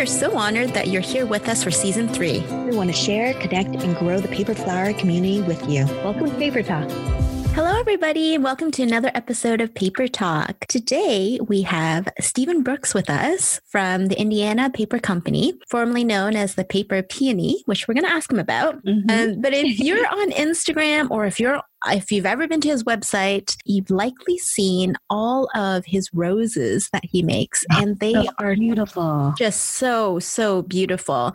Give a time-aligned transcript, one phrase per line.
[0.00, 2.40] We're so honored that you're here with us for season three.
[2.40, 5.84] We want to share, connect, and grow the paper flower community with you.
[6.02, 6.90] Welcome to Paper Talk.
[7.52, 10.64] Hello, everybody, and welcome to another episode of Paper Talk.
[10.68, 16.54] Today, we have Stephen Brooks with us from the Indiana Paper Company, formerly known as
[16.54, 18.82] the Paper Peony, which we're going to ask him about.
[18.82, 19.10] Mm-hmm.
[19.10, 22.84] Um, but if you're on Instagram or if you're if you've ever been to his
[22.84, 28.54] website, you've likely seen all of his roses that he makes, and they so are
[28.54, 29.34] beautiful.
[29.38, 31.34] Just so so beautiful.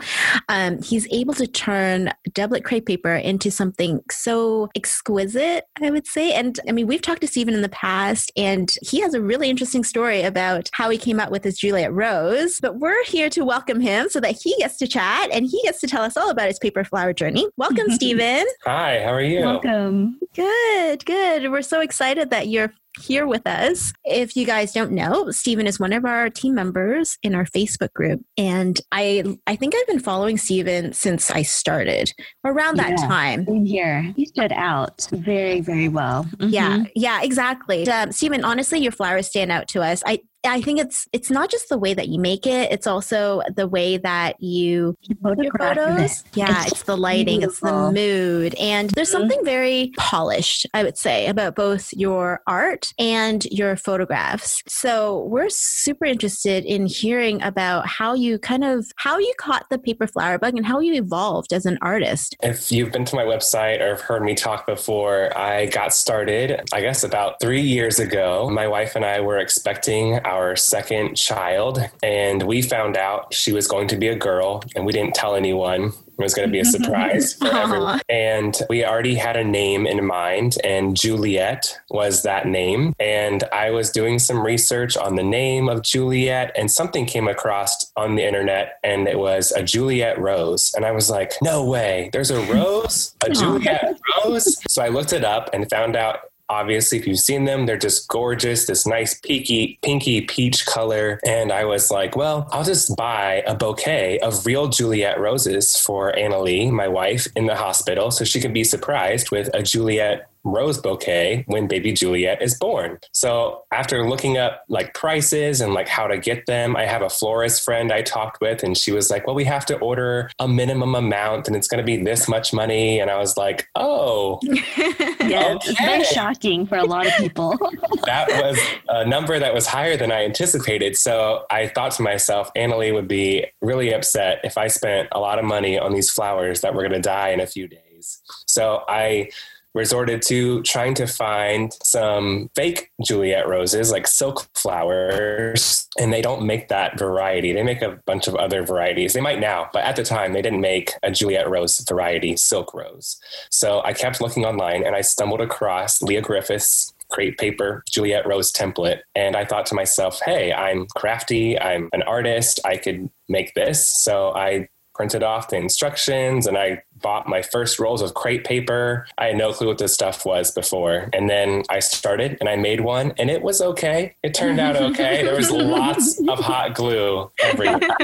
[0.49, 6.33] Um, he's able to turn doublette crepe paper into something so exquisite, I would say.
[6.33, 9.49] And I mean, we've talked to Stephen in the past, and he has a really
[9.49, 12.59] interesting story about how he came out with his Juliet Rose.
[12.61, 15.79] But we're here to welcome him so that he gets to chat and he gets
[15.81, 17.47] to tell us all about his paper flower journey.
[17.57, 18.45] Welcome, Stephen.
[18.65, 19.41] Hi, how are you?
[19.41, 20.19] Welcome.
[20.35, 21.49] Good, good.
[21.49, 23.93] We're so excited that you're here with us.
[24.03, 27.93] If you guys don't know, Stephen is one of our team members in our Facebook
[27.93, 28.21] group.
[28.37, 32.11] And I I think I've been following Stephen since I started
[32.43, 33.65] around that yeah, time.
[33.65, 34.13] Here.
[34.15, 36.25] He stood out very, very well.
[36.25, 36.49] Mm-hmm.
[36.49, 37.87] Yeah, yeah, exactly.
[37.87, 40.03] Um, Stephen, honestly, your flowers stand out to us.
[40.05, 43.41] I I think it's it's not just the way that you make it; it's also
[43.55, 46.23] the way that you put your photos.
[46.33, 47.49] Yeah, it's, it's the lighting, beautiful.
[47.49, 49.21] it's the mood, and there's mm-hmm.
[49.21, 54.63] something very polished, I would say, about both your art and your photographs.
[54.67, 59.77] So we're super interested in hearing about how you kind of how you caught the
[59.77, 62.35] paper flower bug and how you evolved as an artist.
[62.41, 66.61] If you've been to my website or have heard me talk before, I got started,
[66.73, 68.49] I guess, about three years ago.
[68.49, 73.53] My wife and I were expecting our our second child, and we found out she
[73.53, 75.93] was going to be a girl, and we didn't tell anyone.
[76.17, 78.01] It was going to be a surprise for everyone.
[78.09, 82.93] And we already had a name in mind, and Juliet was that name.
[82.99, 87.91] And I was doing some research on the name of Juliet, and something came across
[87.95, 90.73] on the internet, and it was a Juliet Rose.
[90.75, 94.61] And I was like, no way, there's a rose, a Juliet Rose.
[94.69, 96.19] So I looked it up and found out
[96.49, 101.19] obviously if you've seen them they're just gorgeous this nice pinky pinky peach color.
[101.25, 106.11] And i was like well i'll just buy a bouquet of real juliet roses for
[106.13, 110.77] annalie my wife in the hospital so she can be surprised with a juliet rose
[110.77, 112.99] bouquet when baby Juliet is born.
[113.11, 117.09] So after looking up like prices and like how to get them, I have a
[117.09, 120.47] florist friend I talked with and she was like, well, we have to order a
[120.47, 122.99] minimum amount and it's going to be this much money.
[122.99, 125.69] And I was like, oh, yeah, okay.
[125.69, 127.57] it's very shocking for a lot of people.
[128.05, 130.95] that was a number that was higher than I anticipated.
[130.95, 135.39] So I thought to myself, Annalie would be really upset if I spent a lot
[135.39, 138.21] of money on these flowers that were going to die in a few days.
[138.45, 139.29] So I
[139.75, 146.45] resorted to trying to find some fake Juliet roses, like silk flowers, and they don't
[146.45, 147.53] make that variety.
[147.53, 149.13] They make a bunch of other varieties.
[149.13, 152.73] They might now, but at the time, they didn't make a Juliet rose variety, silk
[152.73, 153.19] rose.
[153.51, 158.51] So I kept looking online and I stumbled across Lia Griffith's crepe paper Juliet Rose
[158.51, 159.01] template.
[159.13, 163.87] And I thought to myself, hey, I'm crafty, I'm an artist, I could make this.
[163.87, 169.05] So I printed off the instructions and I bought my first rolls of crepe paper.
[169.19, 171.07] I had no clue what this stuff was before.
[171.13, 174.15] And then I started and I made one and it was okay.
[174.23, 175.21] It turned out okay.
[175.23, 177.79] there was lots of hot glue everywhere.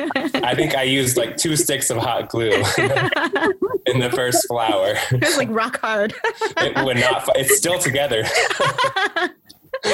[0.46, 2.52] I think I used like two sticks of hot glue
[3.88, 4.94] in the first flower.
[5.10, 6.14] It was like rock hard.
[6.58, 8.24] it would not, it's still together.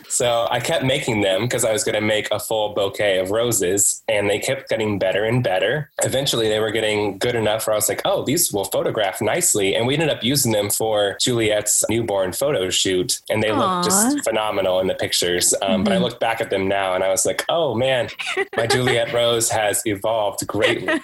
[0.08, 3.30] so I kept making them because I was going to make a full bouquet of
[3.30, 5.90] roses, and they kept getting better and better.
[6.02, 9.74] Eventually, they were getting good enough where I was like, "Oh, these will photograph nicely,"
[9.74, 13.58] and we ended up using them for Juliet's newborn photo shoot, and they Aww.
[13.58, 15.54] look just phenomenal in the pictures.
[15.60, 15.84] Um, mm-hmm.
[15.84, 16.04] But I mm-hmm.
[16.04, 18.08] look back at them now, and I was like, "Oh man,
[18.56, 21.00] my Juliet Rose has evolved greatly."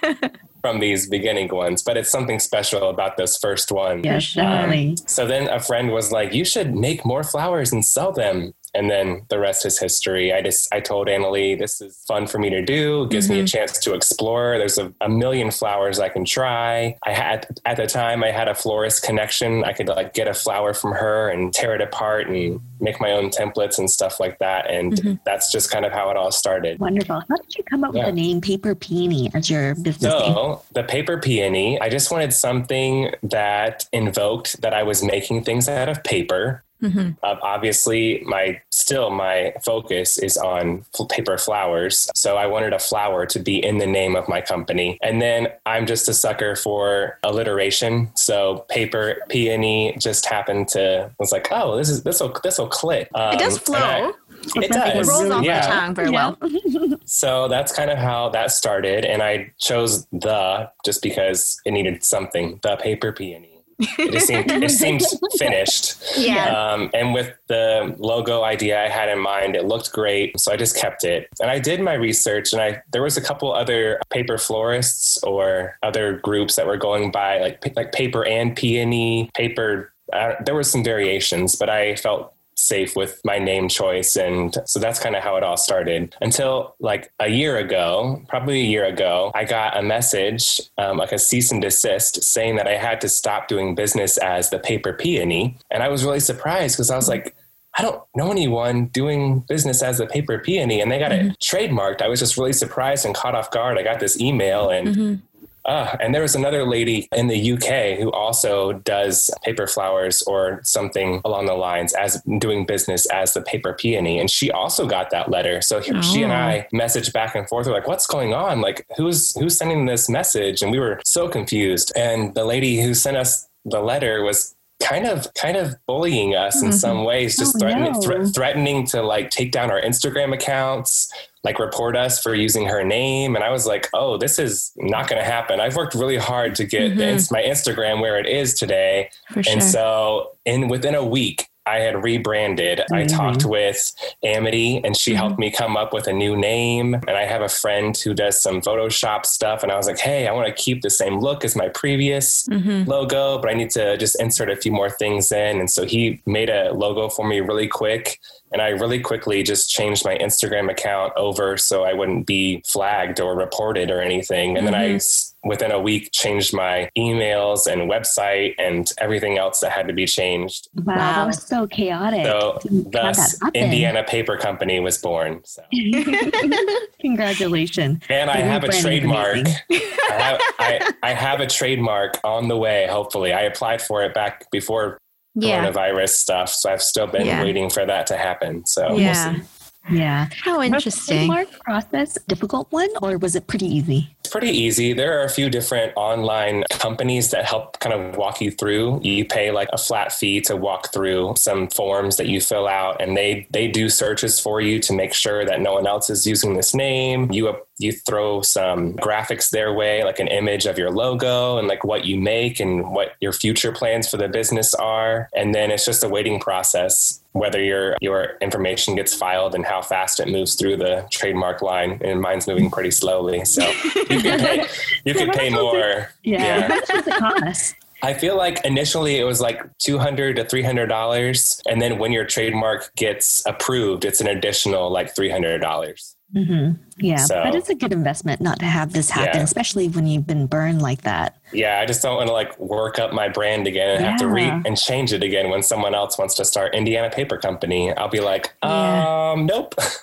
[0.66, 4.02] From these beginning ones, but it's something special about this first one.
[4.02, 4.88] Yeah, surely.
[4.88, 8.52] Um, so then a friend was like, "You should make more flowers and sell them."
[8.76, 10.32] And then the rest is history.
[10.32, 13.04] I just I told Annalie this is fun for me to do.
[13.04, 13.34] It gives mm-hmm.
[13.34, 13.58] me a mm-hmm.
[13.58, 14.58] chance to explore.
[14.58, 16.96] There's a, a, million flowers I can try.
[17.04, 19.64] I had at the time I had a florist connection.
[19.64, 23.12] I could like get a flower from her and tear it apart and make my
[23.12, 24.70] own templates and stuff like that.
[24.70, 25.14] And mm-hmm.
[25.24, 26.78] that's just kind of how it all started.
[26.78, 27.22] Wonderful.
[27.28, 28.06] How did you come up yeah.
[28.06, 30.56] with the name Paper Peony as your business so, name?
[30.72, 35.88] the Paper Peony, I just wanted something that invoked that I was making things out
[35.88, 37.12] of paper Mm-hmm.
[37.22, 43.26] Uh, obviously, my still my focus is on paper flowers, so I wanted a flower
[43.26, 44.98] to be in the name of my company.
[45.02, 51.32] And then I'm just a sucker for alliteration, so paper peony just happened to was
[51.32, 53.08] like, oh, this is this will this will click.
[53.14, 54.12] Um, it does flow.
[54.56, 55.08] It does.
[55.08, 55.66] It rolls off yeah.
[55.66, 56.38] the tongue very well.
[57.06, 59.04] So that's kind of how that started.
[59.04, 63.55] And I chose the just because it needed something, the paper peony.
[63.78, 65.02] It just seemed, it seemed
[65.38, 65.96] finished.
[66.16, 66.46] Yeah.
[66.46, 70.38] Um, and with the logo idea I had in mind, it looked great.
[70.40, 71.28] So I just kept it.
[71.40, 75.78] And I did my research and I, there was a couple other paper florists or
[75.82, 79.92] other groups that were going by like, like paper and peony, paper.
[80.12, 82.35] Uh, there were some variations, but I felt
[82.66, 84.16] safe with my name choice.
[84.16, 88.60] And so that's kind of how it all started until like a year ago, probably
[88.60, 92.66] a year ago, I got a message, um, like a cease and desist saying that
[92.66, 95.58] I had to stop doing business as the paper peony.
[95.70, 97.34] And I was really surprised because I was like,
[97.78, 102.00] I don't know anyone doing business as the paper peony and they got it trademarked.
[102.00, 103.78] I was just really surprised and caught off guard.
[103.78, 105.20] I got this email and
[105.66, 110.60] uh, and there was another lady in the UK who also does paper flowers or
[110.64, 114.18] something along the lines as doing business as the paper peony.
[114.18, 115.60] And she also got that letter.
[115.60, 117.66] So he- she and I messaged back and forth.
[117.66, 118.60] We're like, what's going on?
[118.60, 120.62] Like, who's, who's sending this message?
[120.62, 121.92] And we were so confused.
[121.96, 126.62] And the lady who sent us the letter was kind of kind of bullying us
[126.62, 127.06] in some mm-hmm.
[127.06, 128.00] ways just Oh, threatening no.
[128.00, 131.10] thre- threatening to like take down our Instagram accounts
[131.44, 133.36] like report us for using her name.
[133.36, 135.60] And I was like oh this is not going to happen.
[135.60, 137.34] I've worked really hard to get the mm-hmm.
[137.34, 139.10] my Instagram where it is today.
[139.32, 139.52] For sure.
[139.52, 142.80] and so in within a week I had rebranded.
[142.92, 143.16] I Mhm.
[143.16, 143.92] talked with
[144.24, 146.94] Amity and she helped me come up with a new name.
[146.94, 149.62] And I have a friend who does some Photoshop stuff.
[149.62, 152.46] And I was like, hey, I want to keep the same look as my previous
[152.48, 152.86] Mhm.
[152.86, 155.58] logo, but I need to just insert a few more things in.
[155.58, 158.18] And so he made a logo for me really quick.
[158.56, 163.20] And I really quickly just changed my Instagram account over so I wouldn't be flagged
[163.20, 164.56] or reported or anything.
[164.56, 164.98] And then I
[165.44, 170.06] within a week, changed my emails and website and everything else that had to be
[170.06, 170.68] changed.
[170.74, 170.96] Wow, Wow.
[170.96, 172.24] that was so chaotic.
[172.24, 173.38] So, to thus.
[173.54, 175.42] Indiana Paper Company was born.
[175.44, 175.62] So.
[177.00, 178.02] Congratulations.
[178.08, 179.38] And I The have a trademark.
[179.70, 183.32] I, have, I, I have a trademark on the way, hopefully.
[183.32, 184.98] I applied for it back before
[185.36, 185.64] Yeah.
[185.70, 186.48] coronavirus stuff.
[186.52, 187.42] So I've still been Yeah.
[187.44, 188.64] waiting for that to happen.
[188.66, 189.34] So we'll Yeah.
[189.34, 189.42] see.
[189.88, 190.26] Yeah.
[190.42, 191.16] How Was the interesting.
[191.28, 194.08] trademark process difficult one or was it pretty easy?
[194.18, 194.92] It's pretty easy.
[194.92, 198.98] There are a few different online companies that help kind of walk you through.
[199.04, 203.00] You pay like a flat fee to walk through some forms that you fill out
[203.00, 206.26] and they they do searches for you to make sure that no one else is
[206.26, 207.30] using this name.
[207.30, 211.84] You you throw some graphics their way, like an image of your logo and like
[211.84, 215.28] what you make and what your future plans for the business are.
[215.34, 219.82] And then it's just a waiting process whether your your information gets filed and how
[219.82, 222.00] fast it moves through the trademark line.
[222.02, 223.44] And mine's moving pretty slowly.
[223.44, 223.62] So
[223.94, 224.66] you could pay
[225.04, 226.10] you could pay more.
[226.22, 226.62] Yeah.
[226.62, 227.74] How much does cost?
[228.02, 231.98] I feel like initially it was like two hundred to three hundred dollars, and then
[231.98, 236.15] when your trademark gets approved, it's an additional like three hundred dollars.
[236.32, 237.16] Hmm Yeah.
[237.16, 239.42] So- but it's a good investment not to have this happen, Yeah.
[239.44, 241.36] especially when you've been burned like that.
[241.52, 244.28] Yeah, I just don't want to like work up my brand again and have to
[244.28, 247.92] re and change it again when someone else wants to start Indiana Paper Company.
[247.96, 249.32] I'll be like, Yeah.
[249.32, 249.74] um, nope.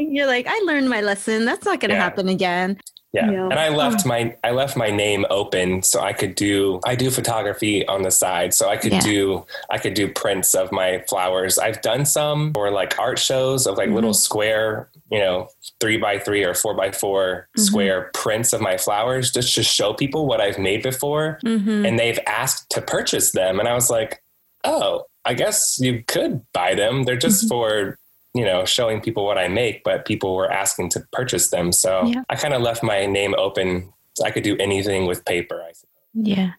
[0.00, 1.44] You're like, I learned my lesson.
[1.44, 2.02] That's not going to Yeah.
[2.02, 2.78] happen again.
[3.12, 3.30] Yeah.
[3.30, 3.44] Yeah.
[3.44, 7.10] And I left my I left my name open so I could do I do
[7.10, 8.52] photography on the side.
[8.52, 9.00] So I could Yeah.
[9.00, 11.58] do I could do prints of my flowers.
[11.58, 14.16] I've done some or like art shows of like little mm-hmm.
[14.16, 15.48] square, you know,
[15.80, 17.62] three by three or four by 4 mm-hmm.
[17.62, 21.38] square prints of my flowers just to show people what I've made before.
[21.44, 21.86] Mm-hmm.
[21.86, 23.58] And they've asked to purchase them.
[23.58, 24.22] And I was like,
[24.64, 27.04] oh, I guess you could buy them.
[27.04, 27.48] They're just mm-hmm.
[27.48, 27.98] for
[28.34, 31.72] you know, showing people what I make, but people were asking to purchase them.
[31.72, 32.22] So Yeah.
[32.28, 33.92] I kind of left my name open.
[34.24, 35.92] I could do anything with paper, I suppose.
[36.14, 36.50] Yeah.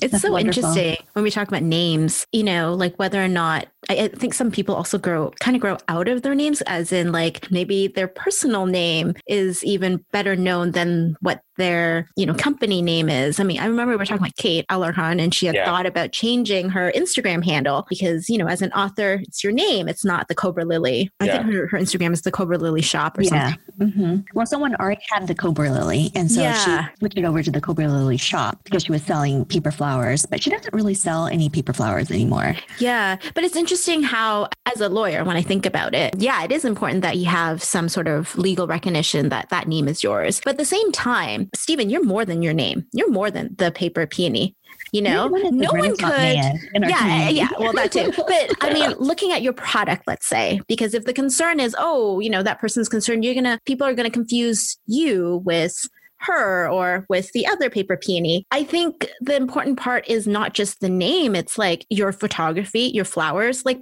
[0.00, 0.62] It's That's so wonderful.
[0.64, 4.34] interesting when we talk about names, you know, like whether or not I, I think
[4.34, 7.88] some people also grow kind of grow out of their names, as in like maybe
[7.88, 13.38] their personal name is even better known than what their, you know, company name is.
[13.38, 15.66] I mean, I remember we were talking about Kate Alarcon and she had Yeah.
[15.66, 19.88] thought about changing her Instagram handle because, you know, as an author, it's your name.
[19.88, 21.10] It's not the Cobra Lily.
[21.20, 21.52] I think Yeah.
[21.52, 23.52] her, her Instagram is the Cobra Lily shop or Yeah.
[23.78, 23.90] something.
[23.92, 26.52] hmm Well, someone already had the Cobra Lily, and so Yeah.
[26.54, 30.26] she switched it over to the Cobra Lily shop because she was selling paper flowers,
[30.26, 32.56] but she doesn't really sell any paper flowers anymore.
[32.78, 36.52] Yeah, but it's interesting how, as a lawyer, when I think about it, yeah, it
[36.52, 40.40] is important that you have some sort of legal recognition that that name is yours.
[40.44, 42.86] But at the same time, Stephen, you're more than your name.
[42.92, 44.56] You're more than the paper peony.
[44.92, 46.08] You know, no one could.
[46.08, 48.12] man in our Yeah, yeah, well, that too.
[48.16, 52.20] But I mean, looking at your product, let's say, because if the concern is, oh,
[52.20, 55.88] you know, that person's concerned, you're gonna, people are gonna confuse you with
[56.20, 58.44] her or with the other paper peony.
[58.50, 63.04] I think the important part is not just the name, it's like your photography, your
[63.04, 63.64] flowers.
[63.64, 63.80] Like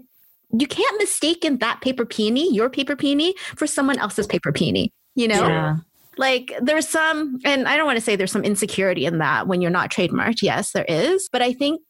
[0.51, 4.93] you can't mistake in that paper peony, your paper peony, for someone else's paper peony.
[5.15, 5.77] You know, Yeah.
[6.17, 9.61] like there's some, and I don't want to say there's some insecurity in that when
[9.61, 10.43] you're not trademarked.
[10.43, 11.81] Yes, there is, but I think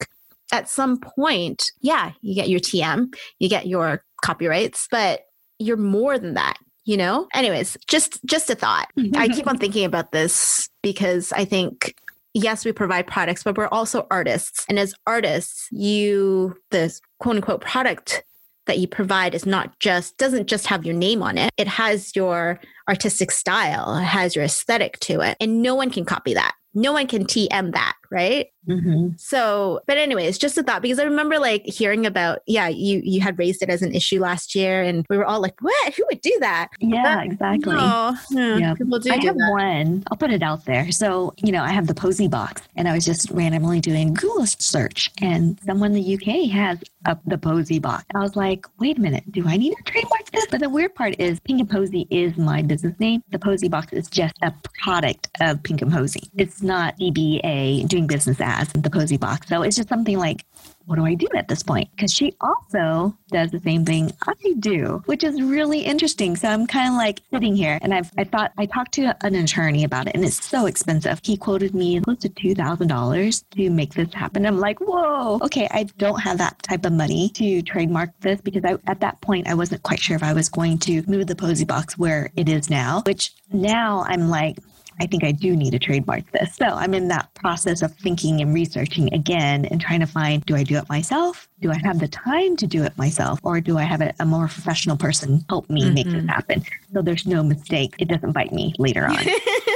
[0.51, 5.21] at some point, yeah, you get your TM, you get your copyrights, but
[5.59, 6.57] you're more than that.
[6.85, 7.27] You know.
[7.35, 8.87] Anyways, just just a thought.
[9.15, 11.93] I keep on thinking about this because I think
[12.33, 14.65] yes, we provide products, but we're also artists.
[14.67, 18.23] And as artists, you, the quote unquote product
[18.69, 21.51] that you provide is not just, doesn't just have your name on it.
[21.57, 25.35] It has your artistic style, it has your aesthetic to it.
[25.41, 26.55] And no one can copy that.
[26.73, 28.47] No one can TM that, right?
[28.67, 29.19] Mhm.
[29.19, 33.19] So, but anyways, just a thought because I remember like hearing about, yeah, you you
[33.21, 35.93] had raised it as an issue last year, and we were all like, "What?
[35.95, 37.73] Who would do that?" Yeah, exactly.
[37.75, 38.73] No, yeah, Yeah.
[38.75, 39.11] people do.
[39.11, 39.51] I do have that.
[39.51, 40.03] one.
[40.11, 40.91] I'll put it out there.
[40.91, 44.45] So, you know, I have the Posy box and I was just randomly doing Google
[44.45, 48.03] search and someone in the UK has a, the Posy box.
[48.13, 50.45] I was like, wait a minute, do I need to trademark this?
[50.51, 53.23] But the weird part is Pink and Posy is my business name.
[53.31, 56.29] The Posy box is just a product of Pink and Posy.
[56.37, 59.47] It's not DBA doing business as the Posy box.
[59.47, 60.45] So it's just something like,
[60.85, 61.89] what do I do at this point?
[61.95, 66.35] Because she also does the same thing I do, which is really interesting.
[66.35, 69.35] So I'm kind of like sitting here and I've, I thought I talked to an
[69.35, 71.19] attorney about it and it's so expensive.
[71.23, 74.45] He quoted me close to $2,000 to make this happen.
[74.45, 78.63] I'm like, whoa, okay, I don't have that type of money to trademark this because
[78.65, 81.35] I, at that point I wasn't quite sure if I was going to move the
[81.35, 84.57] Posy box where it is now, which now I'm like,
[84.99, 86.55] I think I do need to trademark this.
[86.55, 90.55] So I'm in that process of thinking and researching again and trying to find do
[90.55, 91.47] I do it myself?
[91.61, 93.39] Do I have the time to do it myself?
[93.43, 96.27] Or do I have a, a more professional person help me make this mm-hmm.
[96.27, 96.63] happen?
[96.93, 97.95] So there's no mistake.
[97.97, 99.17] It doesn't bite me later on.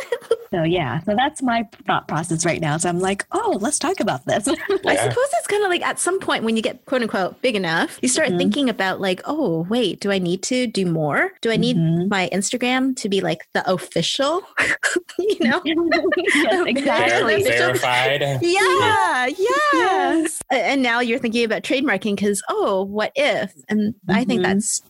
[0.53, 2.77] so yeah, so that's my thought process right now.
[2.77, 4.47] So I'm like, oh, let's talk about this.
[4.85, 7.55] I suppose it's kind of like at some point when you get quote unquote big
[7.55, 8.37] enough, you start Mhm.
[8.37, 11.31] thinking about like, oh, wait, do I need to do more?
[11.41, 12.09] Do I need Mhm.
[12.09, 14.43] my Instagram to be like the official?
[15.19, 15.61] you know?
[16.17, 17.43] yes, exactly.
[17.43, 18.21] Ver- Verified.
[18.41, 20.39] Yeah, yes.
[20.51, 23.53] And now you're thinking about trademarking because, oh, what if?
[23.69, 24.43] And I think Mhm.
[24.43, 24.81] that's,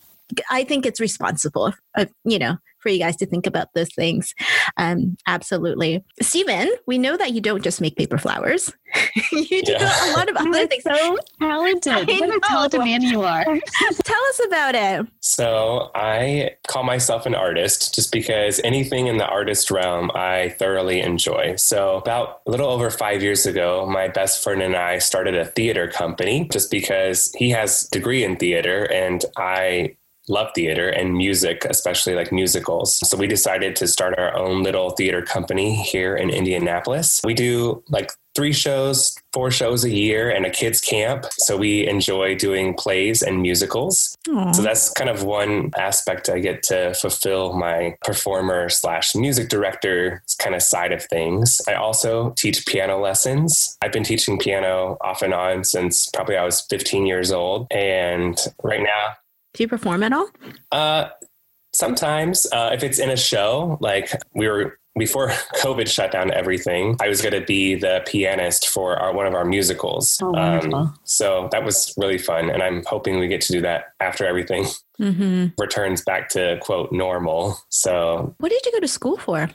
[0.49, 4.35] I think it's responsible, uh, you know, for you guys to think about those things.
[4.77, 6.03] Um, absolutely.
[6.21, 8.71] Stephen, we know that you don't just make paper flowers.
[9.31, 10.11] you do Yeah.
[10.11, 10.83] a lot of other You're things.
[10.83, 11.93] so talented.
[11.93, 12.85] I What a talented know.
[12.85, 13.43] man you are.
[14.03, 15.07] Tell us about it.
[15.21, 20.99] So I call myself an artist just because anything in the artist realm I thoroughly
[21.01, 21.55] enjoy.
[21.55, 25.45] So about a little over five years ago, my best friend and I started a
[25.45, 29.95] theater company just because he has degree in theater and I
[30.27, 32.95] love theater and music, especially like musicals.
[33.07, 37.21] So we decided to start our own little theater company here in Indianapolis.
[37.23, 41.25] We do like three shows, four shows a year and a kids camp.
[41.33, 44.17] So we enjoy doing plays and musicals.
[44.53, 50.23] So that's kind of one aspect I get to fulfill my performer slash music director
[50.39, 51.61] kind of side of things.
[51.67, 53.77] I also teach piano lessons.
[53.81, 57.67] I've been teaching piano off and on since probably I was 15 years old.
[57.71, 59.13] And right now,
[59.53, 60.29] Do you perform at all?
[60.71, 61.09] uh,
[61.73, 66.97] sometimes uh, if it's in a show, like we were before COVID shut down everything,
[67.01, 70.19] I was going to be the pianist for our, one of our musicals.
[70.21, 70.93] Um, Oh, wonderful.
[71.03, 74.65] so that was really fun, and I'm hoping we get to do that after everything
[75.01, 75.47] Mm-hmm.
[75.61, 77.57] returns back to quote normal.
[77.69, 79.49] So What did you go to school for?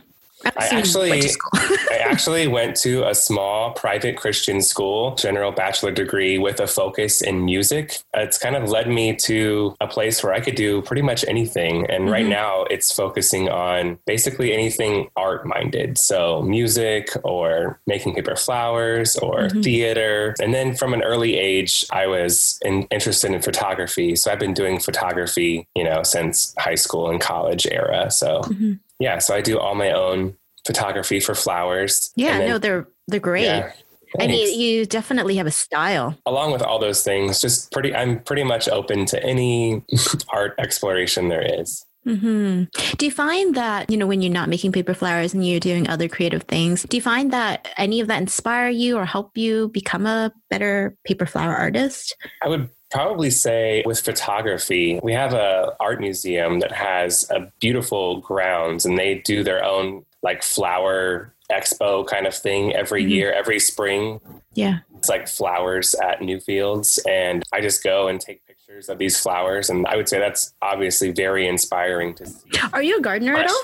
[0.57, 5.15] I assume you went to actually- I actually went to a small private Christian school,
[5.17, 7.99] general bachelor degree with a focus in music.
[8.15, 11.87] It's kind of led me to a place where I could do pretty much anything.
[11.91, 12.31] And right Mhm.
[12.31, 15.99] now it's focusing on basically anything art minded.
[15.99, 19.65] So music or making paper flowers or Mhm.
[19.65, 20.35] theater.
[20.41, 24.15] And then from an early age, I was in, interested in photography.
[24.17, 28.11] So I've been doing photography, you know, since high school and college era.
[28.11, 28.79] So Mhm.
[28.99, 30.37] Yeah, so I do all my own
[30.67, 32.11] photography for flowers.
[32.17, 33.45] Yeah, then- no, they're they're great.
[33.45, 33.73] yeah,
[34.19, 36.17] and you, you definitely have a style.
[36.27, 37.95] along with all those things, just pretty.
[37.95, 39.83] I'm pretty much open to any
[40.31, 41.85] art exploration there is.
[42.05, 42.65] hmm
[42.97, 45.89] Do you find that, you know, when you're not making paper flowers and you're doing
[45.89, 49.69] other creative things, do you find that any of that inspire you or help you
[49.69, 52.17] become a better paper flower artist?
[52.43, 58.21] I would probably say with photography, we have a art museum that has a beautiful
[58.21, 63.11] grounds, and they do their own like flower expo kind of thing every Mhm.
[63.11, 64.21] year, every spring.
[64.55, 64.79] Yeah.
[64.97, 69.71] It's like flowers at Newfields, and I just go and take pictures of these flowers,
[69.71, 72.51] and I would say that's obviously very inspiring to see.
[72.73, 73.63] Are you a gardener at all?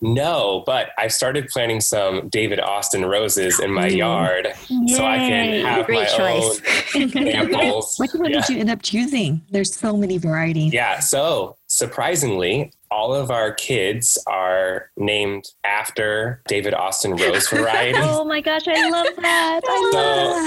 [0.00, 3.96] No, but I started planting some David Austin roses in my Ooh.
[3.96, 4.48] yard
[4.88, 6.60] so I can have Great my choice.
[6.94, 7.96] own samples.
[7.98, 8.40] Which one Yeah.
[8.40, 9.40] did you end up choosing?
[9.50, 10.74] There's so many varieties.
[10.74, 18.02] Yeah, so surprisingly, all of our kids are named after David Austin rose varieties.
[18.04, 19.60] Oh my gosh, I love that.
[19.66, 19.98] I love So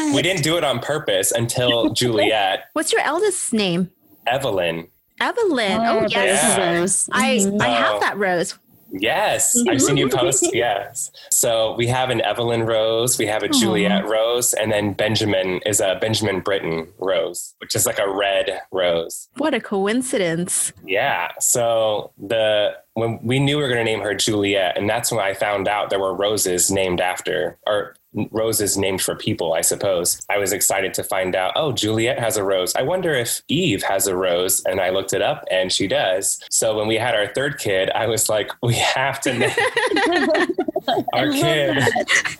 [0.06, 0.16] that.
[0.16, 3.90] we didn't do it on purpose until Juliet, What's your eldest's name?
[4.28, 4.88] Evelyn.
[5.20, 5.72] Evelyn.
[5.82, 6.44] Oh, Oh, yes.
[6.58, 6.74] Yeah.
[6.80, 7.10] those.
[7.12, 7.60] I, Mhm.
[7.62, 7.74] I Oh.
[7.74, 8.54] have that rose.
[9.00, 10.46] Yes, I've seen you post.
[10.54, 11.12] Yes.
[11.30, 15.80] So we have an Evelyn rose, we have a Juliet rose, and then Benjamin is
[15.80, 19.30] a Benjamin Britten rose, which is like a red rose.
[19.38, 20.74] What a coincidence.
[20.84, 21.32] Yeah.
[21.40, 25.24] So the when we knew we were going to name her Juliet, and that's when
[25.24, 27.96] I found out there were roses named after, or
[28.32, 30.20] roses named for people, I suppose.
[30.32, 32.74] I was excited to find out, oh, Juliet has a rose.
[32.76, 34.64] I wonder if Eve has a rose.
[34.66, 36.44] And I looked it up and she does.
[36.50, 39.52] So when we had our third kid, I was like, we have to name
[41.14, 41.84] our kid.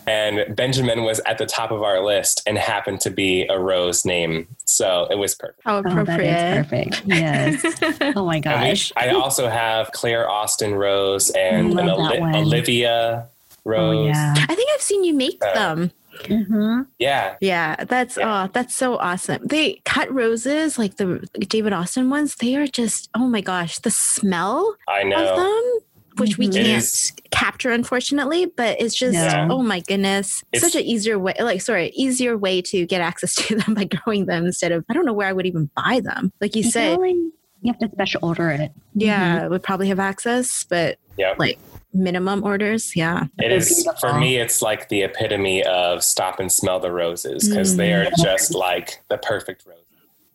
[0.08, 4.06] And Benjamin was at the top of our list and happened to be a rose
[4.06, 4.48] name.
[4.66, 5.62] So it was perfect.
[5.66, 6.22] How Oh, appropriate.
[6.60, 7.02] is perfect.
[7.06, 7.64] Yes.
[8.16, 8.92] Oh my And we- gosh.
[8.96, 13.28] I also have Claire Austin Rose and an Oli- Olivia
[13.66, 13.98] Rose.
[13.98, 14.34] Oh yeah.
[14.38, 15.92] I think I've seen you make Uh, them.
[16.28, 17.36] hmm Yeah.
[17.42, 18.46] Yeah, that's Yeah.
[18.46, 19.46] oh, that's so awesome.
[19.46, 22.36] They cut roses like the David Austin ones.
[22.36, 25.36] They are just oh my gosh, the smell I of know.
[25.36, 25.80] them,
[26.20, 26.50] which we Mhm.
[26.52, 29.48] It can't is- capture unfortunately, but it's just Yeah.
[29.50, 31.34] oh my goodness, It's- such an easier way.
[31.40, 34.94] Like sorry, easier way to get access to them by growing them instead of I
[34.94, 36.32] don't know where I would even buy them.
[36.42, 37.32] Like you You said, can
[37.62, 38.72] you have to special order it.
[38.94, 41.34] yeah, I would probably have access, but Yeah.
[41.38, 41.58] like
[41.94, 43.24] minimum orders, yeah.
[43.40, 44.38] It is They're for me.
[44.38, 49.02] It's like the epitome of stop and smell the roses because they are just like
[49.10, 49.84] the perfect roses.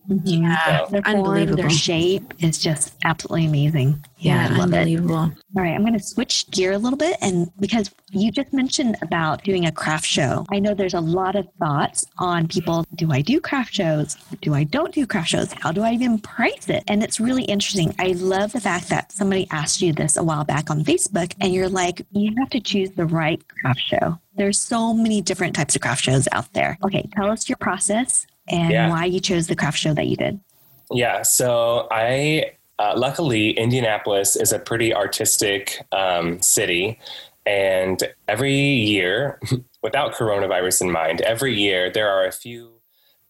[0.09, 0.43] Mhm.
[0.43, 1.57] Yeah, Their form, unbelievable.
[1.57, 4.05] their shape is just absolutely amazing.
[4.19, 4.79] Yeah, I love it.
[4.79, 5.15] unbelievable.
[5.17, 5.33] All
[5.63, 7.17] right, I'm going to switch gear a little bit.
[7.21, 11.35] And because you just mentioned about doing a craft show, I know there's a lot
[11.37, 14.17] of thoughts on people do I do craft shows?
[14.41, 15.53] Do I don't do craft shows?
[15.53, 16.85] How do I even price it?
[16.89, 17.95] And it's really interesting.
[17.99, 21.53] I love the fact that somebody asked you this a while back on Facebook, and
[21.53, 24.19] you're like, you have to choose the right craft show.
[24.37, 26.79] There's so many different types of craft shows out there.
[26.85, 28.89] Okay, tell us your process and Yeah.
[28.91, 30.41] why you chose the craft show that you did.
[30.91, 31.23] Yeah.
[31.23, 36.99] So I, uh, luckily, Indianapolis is a pretty artistic um, city.
[37.47, 39.41] And every year,
[39.83, 42.72] without coronavirus in mind, every year there are a few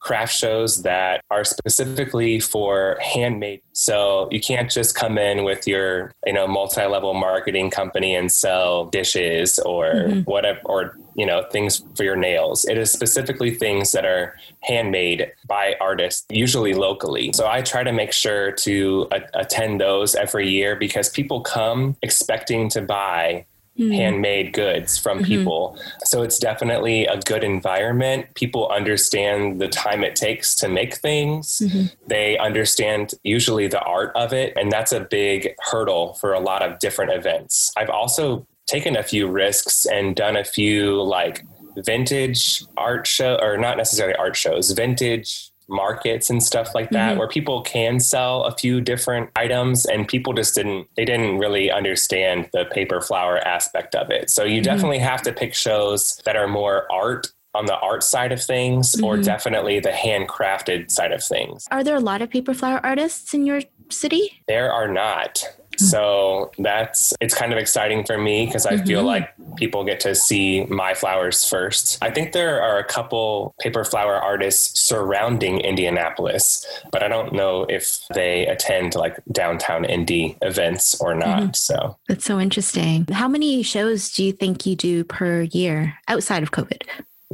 [0.02, 3.62] craft shows that are specifically for handmade.
[3.72, 8.86] So you can't just come in with your, you know, multi-level marketing company and sell
[8.86, 10.26] dishes or Mhm.
[10.26, 12.64] whatever or you know, things for your nails.
[12.64, 17.32] It is specifically things that are handmade by artists, usually locally.
[17.34, 21.98] So I try to make sure to a- attend those every year because people come
[22.00, 23.44] expecting to buy
[23.76, 23.90] Hmm.
[23.90, 25.24] handmade goods from Mhm.
[25.26, 25.78] people.
[26.04, 28.26] So it's definitely a good environment.
[28.34, 31.62] People understand the time it takes to make things.
[31.64, 31.90] Mhm.
[32.06, 34.52] They understand usually the art of it.
[34.56, 37.72] And that's a big hurdle for a lot of different events.
[37.76, 41.42] I've also taken a few risks and done a few like
[41.76, 47.18] vintage art show or not necessarily art shows, vintage markets and stuff like that Mhm.
[47.18, 51.70] where people can sell a few different items and people just didn't they didn't really
[51.70, 54.64] understand the paper flower aspect of it so you Mhm.
[54.64, 58.94] definitely have to pick shows that are more art on the art side of things
[59.02, 59.24] or Mhm.
[59.24, 63.44] definitely the handcrafted side of things Are there a lot of paper flower artists in
[63.46, 64.42] your city?
[64.48, 65.44] there are not
[65.78, 69.06] so that's it's kind of exciting for me because i feel Mhm.
[69.06, 73.84] like people get to see my flowers first i think there are a couple paper
[73.84, 81.00] flower artists surrounding indianapolis but i don't know if they attend like downtown indy events
[81.00, 83.06] or not so That's so interesting.
[83.10, 86.82] How many shows do you think you do per year outside of COVID?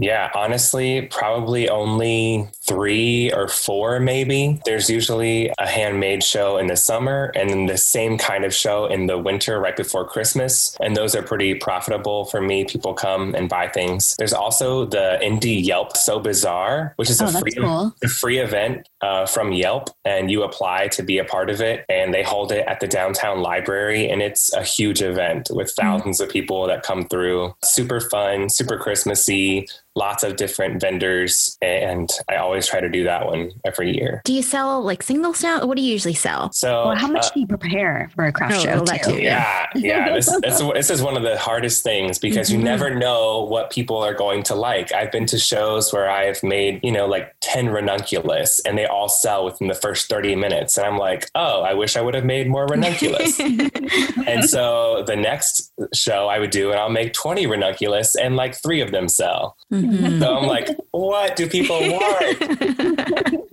[0.00, 4.60] Yeah, honestly, probably only three or four, maybe.
[4.64, 8.86] There's usually a handmade show in the summer and then the same kind of show
[8.86, 10.76] in the winter right before Christmas.
[10.80, 12.64] And those are pretty profitable for me.
[12.64, 14.14] People come and buy things.
[14.18, 17.94] There's also the Indie Yelp So Bizarre, which is Oh, a free, cool.
[18.04, 21.84] a free event uh, from Yelp, and you apply to be a part of it.
[21.88, 26.20] And they hold it at the downtown library, and it's a huge event with thousands
[26.20, 27.54] of people that come through.
[27.64, 29.66] Super fun, super Christmassy,
[29.98, 34.22] lots of different vendors, and I always try to do that one every year.
[34.24, 35.66] Do you sell like singles now?
[35.66, 36.52] What do you usually sell?
[36.52, 38.84] So, Well, how much uh, do you prepare for a craft Oh, show?
[38.84, 38.98] too?
[39.16, 39.22] too.
[39.22, 40.14] yeah, yeah.
[40.14, 42.52] This, this, this is one of the hardest things because Mhm.
[42.52, 44.92] you never know what people are going to like.
[44.92, 49.08] I've been to shows where I've made, you know, like 10 ranunculus and they all
[49.08, 50.76] sell within the first 30 minutes.
[50.78, 53.38] And I'm like, oh, I wish I would have made more ranunculus.
[54.26, 58.54] and so the next show I would do, and I'll make 20 ranunculus and like
[58.54, 59.56] three of them sell.
[59.88, 60.20] Mhm.
[60.20, 62.42] So I'm like, what do people want?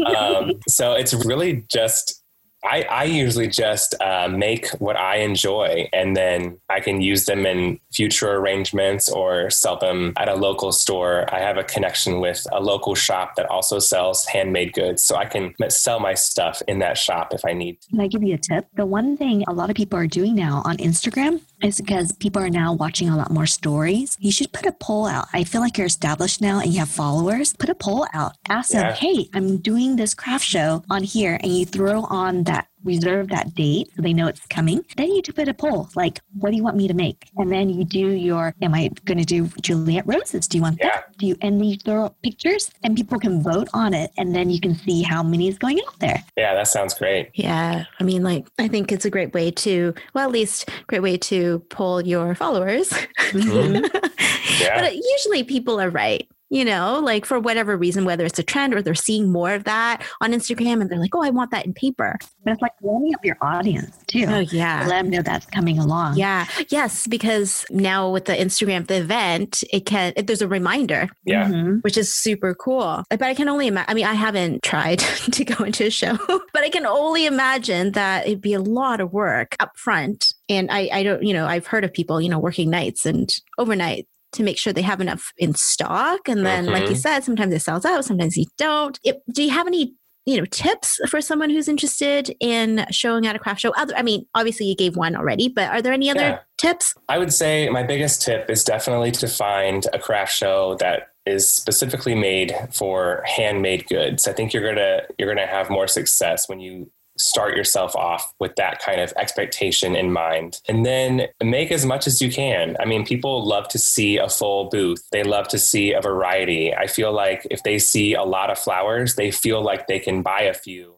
[0.15, 2.23] um, so it's really just
[2.65, 7.45] I, I usually just uh, make what I enjoy and then I can use them
[7.45, 11.31] in future arrangements or sell them at a local store.
[11.33, 15.03] I have a connection with a local shop that also sells handmade goods.
[15.03, 17.77] So I can sell my stuff in that shop if I need.
[17.89, 18.65] Can I give you a tip?
[18.75, 22.41] The one thing a lot of people are doing now on Instagram is because people
[22.41, 24.17] are now watching a lot more stories.
[24.19, 25.27] You should put a poll out.
[25.33, 27.53] I feel like you're established now and you have followers.
[27.53, 28.33] Put a poll out.
[28.49, 32.67] Ask them, hey, I'm doing this craft show on here, and you throw on that
[32.85, 34.85] reserve that date so they know it's coming.
[34.95, 37.29] Then you put a poll like, what do you want me to make?
[37.37, 40.47] And then you do your, am I going to do Juliet roses?
[40.47, 40.87] Do you want Yeah.
[40.95, 41.17] that?
[41.17, 44.11] Do you, and you throw up pictures and people can vote on it.
[44.17, 46.23] And then you can see how many is going out there.
[46.37, 47.31] Yeah, that sounds great.
[47.33, 47.85] Yeah.
[47.99, 51.17] I mean, like, I think it's a great way to, well, at least great way
[51.17, 52.89] to pull your followers.
[53.29, 53.85] Mm-hmm.
[54.61, 54.79] Yeah.
[54.79, 56.29] But usually people are right.
[56.55, 59.65] You know, like for whatever reason, whether it's a trend or they're seeing more of
[59.65, 62.17] that on Instagram and they're like, oh, I want that in paper.
[62.45, 64.25] But it's like warming up your audience too.
[64.29, 64.85] Oh, yeah.
[64.87, 66.15] Let them know that's coming along.
[66.15, 66.47] Yeah.
[66.69, 67.07] Yes.
[67.07, 71.49] Because now with the Instagram, the event, it can, it, there's a reminder, Yeah.
[71.49, 71.83] Mhm.
[71.83, 73.03] which is super cool.
[73.09, 74.99] But I can only imagine, I mean, I haven't tried
[75.33, 76.17] to go into a show,
[76.53, 80.33] but I can only imagine that it'd be a lot of work up front.
[80.47, 83.29] And I, I don't, you know, I've heard of people, you know, working nights and
[83.57, 86.27] overnight to make sure they have enough in stock.
[86.29, 87.01] And then, like you Mhm.
[87.01, 88.99] said, sometimes it sells out, sometimes you don't.
[89.03, 89.93] It, do you have any
[90.27, 94.01] you know tips for someone who's interested in showing at a craft show other i
[94.01, 96.39] mean obviously you gave one already but are there any other Yeah.
[96.57, 101.09] tips I would say my biggest tip is definitely to find a craft show that
[101.27, 104.27] is specifically made for handmade goods.
[104.27, 108.55] I think you're gonna you're gonna have more success when you start yourself off with
[108.55, 110.61] that kind of expectation in mind.
[110.67, 112.75] And then make as much as you can.
[112.79, 115.07] I mean, people love to see a full booth.
[115.11, 116.73] They love to see a variety.
[116.73, 120.21] I feel like if they see a lot of flowers, they feel like they can
[120.21, 120.95] buy a few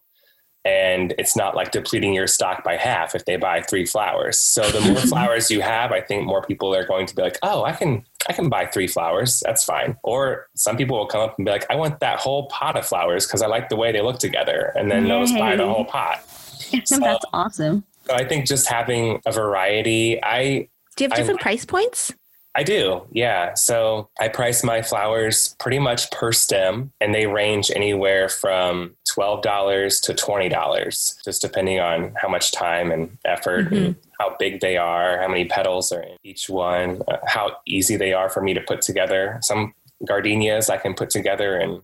[0.68, 4.38] and it's not like depleting your stock by half if they buy three flowers.
[4.38, 7.40] So the more flowers you have, I think more people are going to be like,
[7.42, 9.42] "Oh, I can I can buy three flowers.
[9.46, 12.48] That's fine." Or some people will come up and be like, "I want that whole
[12.48, 15.38] pot of flowers because I like the way they look together." And then they'll just
[15.38, 16.24] buy the whole pot.
[16.86, 17.84] So- That's awesome.
[18.06, 22.14] So I think just having a variety, I do you have I- different price points
[22.58, 23.54] I do, yeah.
[23.54, 29.44] So I price my flowers pretty much per stem, and they range anywhere from twelve
[29.44, 34.60] dollars to twenty dollars, just depending on how much time and effort and how big
[34.60, 38.42] they are, how many petals are in each one, uh, how easy they are for
[38.42, 39.38] me to put together.
[39.44, 39.76] Some
[40.08, 41.84] gardenias I can put together in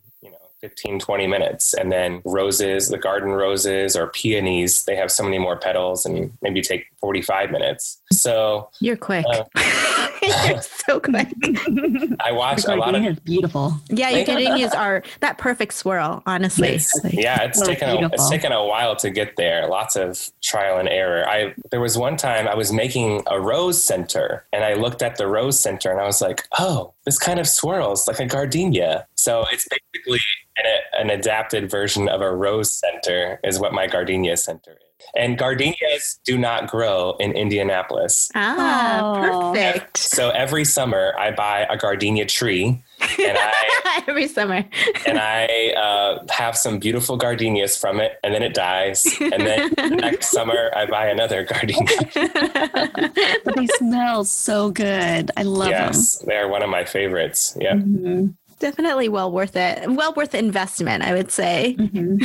[0.64, 5.38] 15 20 minutes and then roses the garden roses or peonies they have so many
[5.38, 9.44] more petals and maybe take 45 minutes so you're quick Uh,
[10.48, 11.28] you're so quick
[12.22, 13.74] i watch The a lot of is beautiful.
[13.90, 14.46] yeah your Thank you.
[14.46, 18.54] gardenias are that perfect swirl honestly It's- Like- yeah, it's So taken a, it's taken
[18.54, 19.68] a while to get there.
[19.68, 21.28] Lots of trial and error.
[21.28, 25.18] I there was one time I was making a rose center, and I looked at
[25.18, 29.08] the rose center, and I was like, "Oh, this kind of swirls like a gardenia."
[29.16, 30.20] So it's basically
[30.58, 34.78] an, an adapted version of a rose center, is what my gardenia center is.
[35.16, 38.32] And gardenias do not grow in Indianapolis.
[38.36, 39.54] ah Oh.
[39.54, 42.82] perfect So every summer I buy a gardenia tree,
[43.20, 44.66] and I every summer
[45.06, 49.74] and I uh, have some beautiful gardenias from it, and then it dies, and then
[49.98, 51.88] next summer I buy another gardenia.
[53.46, 55.32] But they smell so good.
[55.36, 55.88] I love them.
[55.88, 57.58] yes, they're one of my favorites.
[57.60, 58.38] Yeah, them.
[58.60, 62.22] Definitely well worth it well worth the investment i would say Mhm.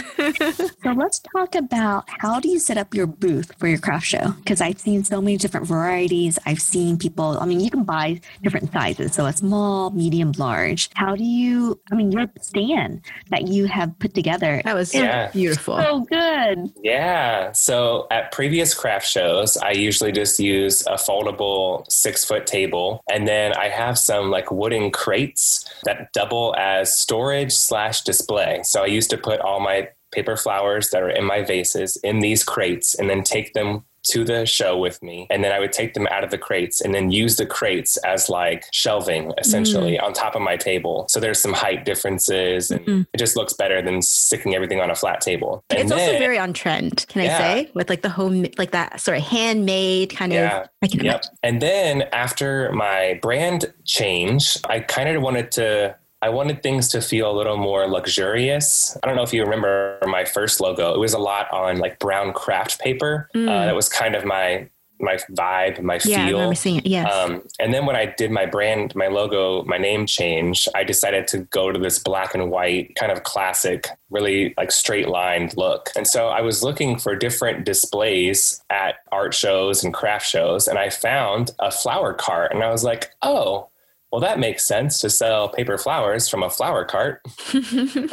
[0.83, 4.31] so let's talk about how do you set up your booth for your craft show?
[4.39, 6.39] Because I've seen so many different varieties.
[6.47, 9.15] I've seen people, I mean, you can buy different sizes.
[9.15, 10.91] So a small, medium, large.
[10.95, 14.61] How do you, I mean, your stand that you have put together.
[14.65, 15.31] that was Yeah.
[15.33, 16.71] beautiful So good.
[16.83, 17.53] yeah.
[17.53, 23.27] So at previous craft shows, I usually just use a foldable six foot table, and
[23.27, 28.61] then I have some like wooden crates that double as storage slash display.
[28.65, 32.19] So I used to put all my paper flowers that are in my vases in
[32.21, 35.73] these crates and then take them to the show with me and then I would
[35.73, 39.99] take them out of the crates and then use the crates as like shelving essentially
[39.99, 43.07] on top of my table so there's some height differences and Mhm.
[43.13, 46.39] it just looks better than sticking everything on a flat table and it's also very
[46.39, 47.37] on trend can Yeah.
[47.37, 50.61] i say with like the home like that sort of handmade kind Yeah.
[50.63, 51.13] of i can Yep.
[51.15, 55.97] imagine And then after my brand change, I kind of wanted to.
[56.21, 58.97] I wanted things to feel a little more luxurious.
[59.03, 60.93] I don't know if you remember my first logo.
[60.95, 63.29] It was a lot on like brown craft paper.
[63.35, 63.49] Mm.
[63.49, 64.69] Uh, that was kind of my
[65.01, 66.39] my vibe, my Yeah, I feel.
[66.39, 66.87] remember seeing it.
[66.87, 67.13] Yes.
[67.13, 71.29] Um, and then when I did my brand, my logo, my name change, I decided
[71.29, 75.91] to go to this black and white kind of classic, really like straight lined look.
[75.97, 80.79] And so I was looking for different displays at art shows and craft shows, and
[80.79, 83.69] I found a flower cart, and I was like, oh.
[84.11, 87.21] Well, that makes sense to sell paper flowers from a flower cart.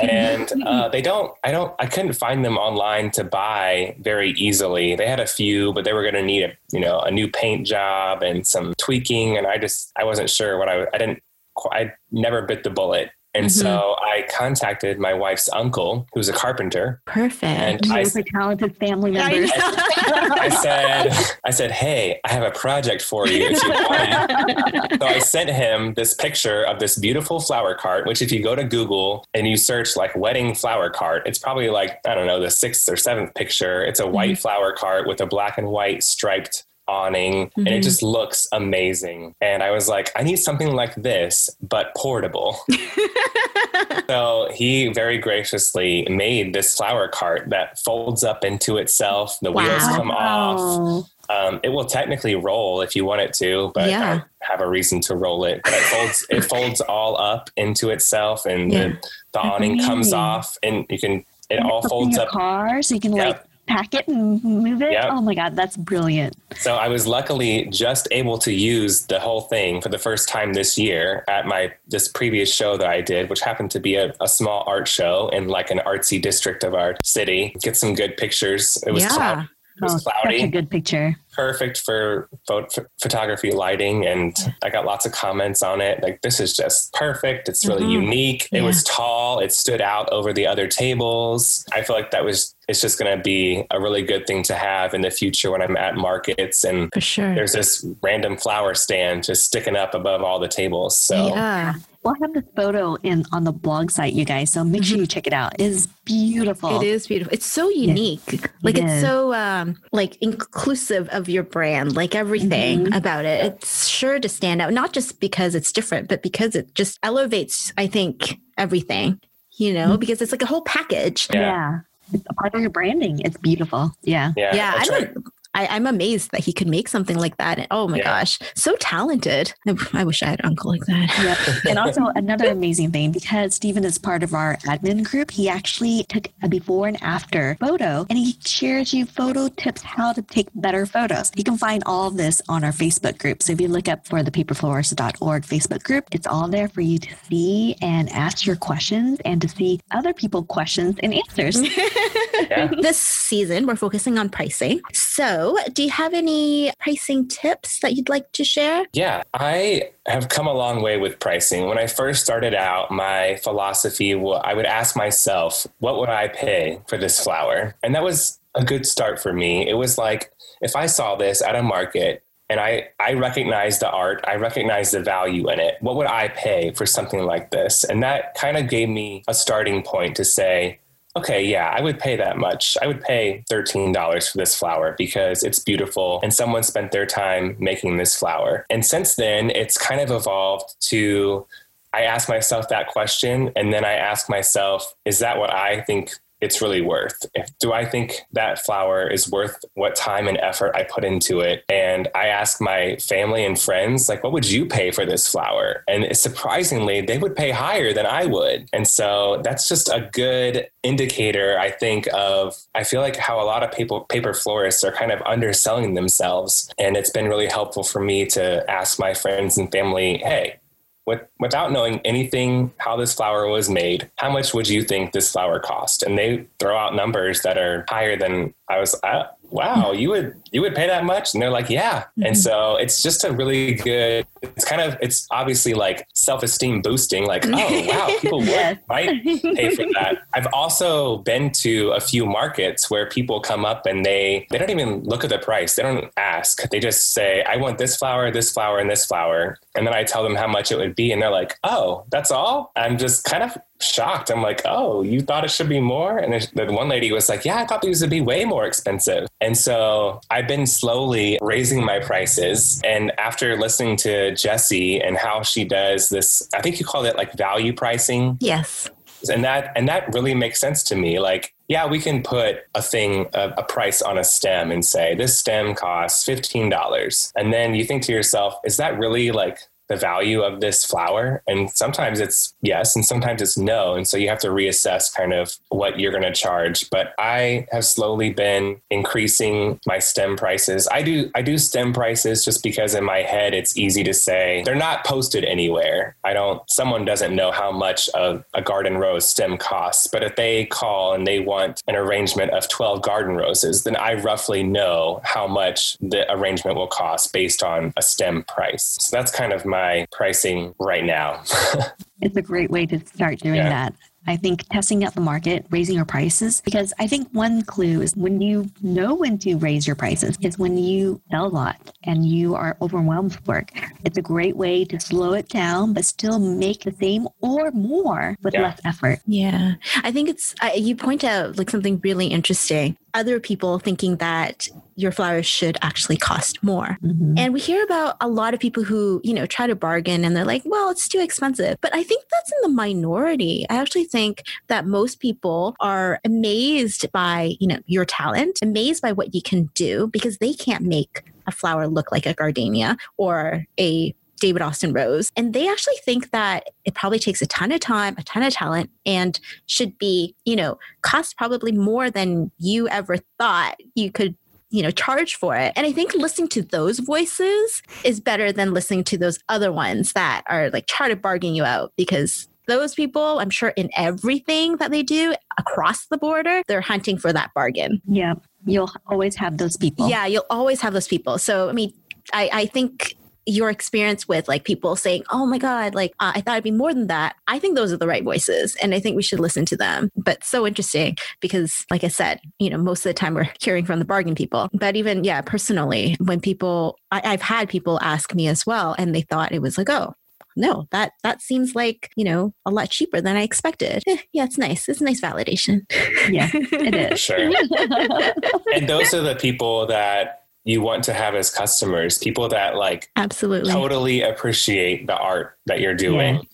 [0.02, 4.96] and uh, they don't, I don't, I couldn't find them online to buy very easily.
[4.96, 7.30] They had a few, but they were going to need a, you know, a new
[7.30, 9.38] paint job and some tweaking.
[9.38, 11.24] And I just, I wasn't sure what I, I didn't,
[11.72, 13.12] I never bit the bullet.
[13.36, 13.52] And Mhm.
[13.52, 17.02] so I contacted my wife's uncle, who's a carpenter.
[17.06, 17.44] Perfect.
[17.86, 19.52] And I, Super talented family I members.
[19.58, 23.46] I said, I said, hey, I have a project for you.
[23.52, 24.96] If you want.
[25.02, 28.56] So I sent him this picture of this beautiful flower cart, which if you go
[28.56, 32.40] to Google and you search like wedding flower cart, it's probably like, I don't know,
[32.40, 33.84] the sixth or seventh picture.
[33.84, 37.84] It's a white flower cart with a black and white striped awning and it Mhm.
[37.84, 39.34] just looks amazing.
[39.42, 42.58] And I was like, I need something like this, but portable.
[44.08, 49.38] so he very graciously made this flower cart that folds up into itself.
[49.42, 51.06] The wheels come off.
[51.28, 54.22] Um, it will technically roll if you want it to, but Yeah.
[54.44, 55.62] I have a reason to roll it.
[55.64, 58.80] But it folds, it folds all up into itself, and Yeah.
[58.90, 58.98] the,
[59.34, 61.26] the awning comes off, and you can.
[61.48, 62.30] It And all folds up.
[62.30, 64.92] car, so you can like pack it and move it.
[64.92, 65.06] Yep.
[65.10, 66.36] Oh my god, that's brilliant.
[66.56, 70.54] So I was luckily just able to use the whole thing for the first time
[70.54, 74.14] this year at my this previous show that I did, which happened to be a,
[74.22, 77.56] a small art show in like an artsy district of our city.
[77.62, 78.82] Get some good pictures.
[78.86, 79.10] It was yeah.
[79.10, 79.48] cloud-
[79.78, 80.38] it was oh, cloudy.
[80.40, 81.16] such a good picture.
[81.34, 86.22] perfect for pho- ph- photography lighting and i got lots of comments on it like
[86.22, 87.92] this is just perfect it's really Mhm.
[88.04, 88.64] unique it Yeah.
[88.64, 92.82] was tall it stood out over the other tables i feel like that was it's
[92.82, 95.78] just going to be a really good thing to have in the future when i'm
[95.78, 97.36] at markets and For sure.
[97.36, 101.74] there's this random flower stand just sticking up above all the tables so yeah.
[102.04, 104.52] We'll have this photo in on the blog site, you guys.
[104.52, 105.54] So make sure you check it out.
[105.56, 106.70] It is beautiful.
[106.70, 106.84] Mm-hmm.
[106.84, 107.34] It is beautiful.
[107.34, 108.48] It's so unique.
[108.62, 112.96] Like it's so um like inclusive of your brand, like everything Mhm.
[112.96, 113.44] about it.
[113.46, 117.74] It's sure to stand out, not just because it's different, but because it just elevates,
[117.76, 119.20] I think, everything,
[119.58, 120.00] you know, Mhm.
[120.00, 121.28] because it's like a whole package.
[121.34, 121.40] Yeah.
[121.42, 121.80] Yeah.
[122.14, 123.20] It's a part of your branding.
[123.22, 123.96] It's beautiful.
[124.04, 124.34] Yeah.
[124.38, 125.25] yeah, Yeah, I I'm, tried- a,
[125.56, 127.58] I, I'm amazed that he could make something like that.
[127.58, 128.04] And, oh my Yeah.
[128.20, 129.54] gosh, so talented.
[129.68, 131.08] I, I wish I had an uncle like that.
[131.24, 131.66] Yep.
[131.70, 136.04] And also another amazing thing, because Stephen is part of our admin group, he actually
[136.10, 140.48] took a before and after photo and he shares you photo tips how to take
[140.56, 141.32] better photos.
[141.36, 143.42] You can find all of this on our Facebook group.
[143.42, 147.00] So if you look up for the paperflorist.org Facebook group, it's all there for you
[147.00, 151.62] to see and ask your questions and to see other people questions and answers.
[152.50, 152.70] yeah.
[152.82, 154.82] this season, we're focusing on pricing.
[154.94, 158.86] So, do you have any pricing tips that you'd like to share?
[158.94, 161.68] Yeah, I have come a long way with pricing.
[161.68, 166.28] When I first started out, my philosophy, wa- I would ask myself, what would I
[166.28, 167.76] pay for this flower?
[167.84, 169.68] And that was a good start for me.
[169.70, 170.32] It was like,
[170.62, 174.92] if I saw this at a market and I, I recognize the art, I recognize
[174.92, 177.84] the value in it, what would I pay for something like this?
[177.84, 180.80] And that kind of gave me a starting point to say,
[181.18, 182.78] okay, yeah, I would pay that much.
[182.82, 187.56] I would pay $13 for this flower because it's beautiful and someone spent their time
[187.60, 188.66] making this flower.
[188.70, 191.46] And since then, it's kind of evolved to
[191.94, 196.12] I ask myself that question and then I ask myself, is that what I think
[196.42, 197.26] it's really worth?
[197.34, 201.40] If, do I think that flower is worth what time and effort I put into
[201.40, 201.64] it?
[201.70, 205.84] And I ask my family and friends, like, what would you pay for this flower?
[205.88, 208.70] And surprisingly, they would pay higher than I would.
[208.74, 213.46] And so that's just a good indicator, I think, of I feel like how a
[213.46, 216.70] lot of paper, paper florists are kind of underselling themselves.
[216.78, 220.60] And it's been really helpful for me to ask my friends and family, hey,
[221.06, 225.32] with, without knowing anything how this flower was made, how much would you think this
[225.32, 226.04] flower cost?
[226.04, 228.96] And they throw out numbers that are higher than I was.
[229.04, 231.34] Uh, wow, you would you would pay that much?
[231.34, 232.04] And they're like, yeah.
[232.20, 232.28] Mhm.
[232.28, 234.28] And so it's just a really good.
[234.42, 237.26] It's kind of it's obviously like self esteem boosting.
[237.26, 240.20] Like, oh wow, people would might pay for that.
[240.34, 244.70] I've also been to a few markets where people come up and they they don't
[244.70, 245.76] even look at the price.
[245.76, 246.70] They don't ask.
[246.70, 250.04] They just say, "I want this flower, this flower, and this flower," and then I
[250.04, 253.24] tell them how much it would be, and they're like, "Oh, that's all." I'm just
[253.24, 254.30] kind of shocked.
[254.30, 257.46] I'm like, "Oh, you thought it should be more?" And the one lady was like,
[257.46, 261.84] "Yeah, I thought these would be way more expensive." And so I've been slowly raising
[261.84, 262.82] my prices.
[262.84, 267.16] And after listening to Jessie and how she does this, I think you called it
[267.16, 268.90] like value pricing Yes.
[269.30, 272.82] and that and that really makes sense to me like yeah, we can put a
[272.82, 277.32] thing, a, a, price on a stem and say this stem costs $15.
[277.36, 281.44] And then you think to yourself, is that really like the value of this flower.
[281.48, 283.96] And sometimes it's yes and sometimes it's no.
[283.96, 286.90] And so you have to reassess kind of what you're going to charge.
[286.90, 290.88] But i have slowly been increasing my stem prices.
[290.92, 294.64] I do i do stem prices just because in my head it's easy to say
[294.66, 296.16] they're not posted anywhere.
[296.24, 300.08] I don't someone doesn't know how much a, garden rose stem costs.
[300.08, 304.14] But if they call and they want an arrangement of 12 garden roses then i
[304.14, 308.98] roughly know how much the arrangement will cost based on a stem price.
[309.00, 311.44] So that's kind of my my pricing right now.
[312.22, 313.70] it's a great way to start doing yeah.
[313.70, 313.94] that.
[314.28, 318.16] I think testing out the market, raising your prices, because I think one clue is
[318.16, 322.26] when you know when to raise your prices is when you sell a lot and
[322.26, 323.70] you are overwhelmed with work.
[324.04, 328.36] It's a great way to slow it down, but still make the same or more
[328.42, 328.64] with yeah.
[328.64, 329.20] less effort.
[329.28, 329.76] Yeah.
[330.04, 332.98] I think it's, uh, you point out like something really interesting.
[333.16, 336.98] Other people thinking that your flowers should actually cost more.
[337.02, 337.38] Mm-hmm.
[337.38, 340.36] And we hear about a lot of people who, you know, try to bargain and
[340.36, 341.78] they're like, well, it's too expensive.
[341.82, 343.66] But I think that's in the minority.
[343.70, 349.14] I actually think that most people are amazed by, you know, your talent, amazed by
[349.14, 353.66] what you can do because they can't make a flower look like a gardenia or
[353.80, 354.14] a
[354.46, 355.32] David Austin Rose.
[355.36, 358.54] And they actually think that it probably takes a ton of time, a ton of
[358.54, 364.36] talent, and should be, you know, cost probably more than you ever thought you could
[364.70, 365.72] you know, charge for it.
[365.76, 370.14] And I think listening to those voices is better than listening to those other ones
[370.14, 374.78] that are like trying to bargain you out because those people, I'm sure in everything
[374.78, 378.02] that they do across the border, they're hunting for that bargain.
[378.06, 378.34] Yeah.
[378.66, 380.10] You'll always have those people.
[380.10, 381.38] Yeah, you'll always have those people.
[381.38, 381.94] So, I mean,
[382.34, 386.42] I, I think your experience with like people saying, "Oh my god, like uh, I
[386.42, 389.00] thought it'd be more than that." I think those are the right voices, and I
[389.00, 390.12] think we should listen to them.
[390.16, 393.86] But so interesting because, like I said, you know, most of the time we're hearing
[393.86, 394.70] from the bargain people.
[394.74, 399.14] But even yeah, personally, when people, I, I've had people ask me as well, and
[399.14, 400.14] they thought it was like, "Oh,
[400.56, 404.04] no, that that seems like you know a lot cheaper than I expected.
[404.08, 404.88] Eh, yeah, it's nice.
[404.88, 405.82] It's a nice validation.
[406.30, 407.20] Yeah, it is.
[407.20, 407.38] Sure.
[408.74, 413.10] and those are the people that you want to have as customers people that like
[413.16, 416.46] absolutely totally appreciate the art that you're doing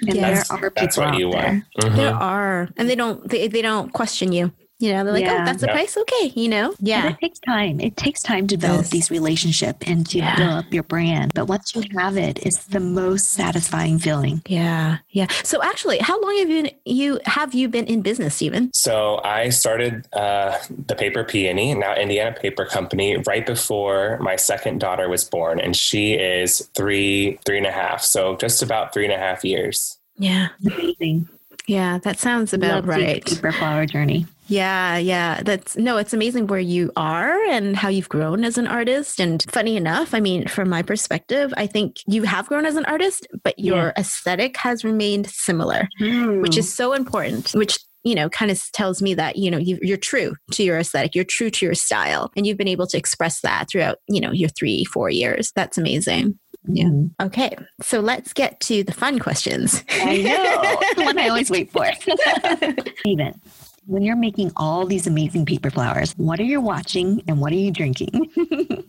[0.00, 0.12] yeah.
[0.12, 1.42] and that's, there are that's what you there.
[1.42, 1.96] want mm-hmm.
[1.96, 5.26] there are and they don't they, they don't question you you know, they're like, oh,
[5.26, 5.42] yeah.
[5.42, 5.94] oh, that's the price.
[5.96, 6.32] Okay.
[6.34, 7.10] You know, yeah.
[7.10, 7.80] it takes time.
[7.80, 8.90] It takes time to develop yes.
[8.90, 10.36] these relationships and to yeah.
[10.36, 11.32] build up your brand.
[11.34, 14.40] But once you have it, it's the most satisfying feeling.
[14.46, 14.98] Yeah.
[15.10, 15.26] Yeah.
[15.44, 18.72] So actually, how long have you, been, you have you been in business, Stephen?
[18.72, 24.80] So I started uh, the Paper Peony, now Indiana Paper Company, right before my second
[24.80, 25.60] daughter was born.
[25.60, 28.02] And she is three, three and a half.
[28.02, 29.98] So just about three and a half years.
[30.16, 30.48] Yeah.
[30.64, 31.28] Amazing.
[31.66, 33.24] Yeah, that sounds about Love right.
[33.24, 34.26] Paper flower journey.
[34.50, 35.42] Yeah, yeah.
[35.44, 39.20] That's no, it's amazing where you are and how you've grown as an artist.
[39.20, 42.84] And funny enough, I mean, from my perspective, I think you have grown as an
[42.86, 43.92] artist, but your yeah.
[43.96, 46.42] aesthetic has remained similar, mm.
[46.42, 49.94] which is so important, which you know kind of tells me that you know you,
[49.94, 52.96] are true to your aesthetic you're true to your style and you've been able to
[52.96, 56.84] express that throughout you know your three four years that's amazing yeah.
[56.84, 57.26] Mm-hmm.
[57.26, 57.56] Okay.
[57.80, 59.82] So let's get to the fun questions.
[59.88, 60.80] I know.
[60.96, 61.86] the one I always wait for.
[63.00, 63.40] Stephen,
[63.86, 67.56] when you're making all these amazing paper flowers, what are you watching and what are
[67.56, 68.30] you drinking?